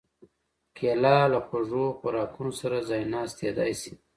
[0.77, 3.93] کېله له خوږو خوراکونو سره ځایناستېدای شي.